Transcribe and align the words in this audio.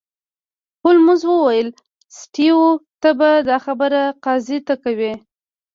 هولمز 0.83 1.21
وویل 1.27 1.69
سټیو 2.19 2.61
ته 3.01 3.09
به 3.17 3.29
دا 3.49 3.57
خبره 3.65 4.01
قاضي 4.25 4.59
ته 4.67 4.73
کوې 4.83 5.13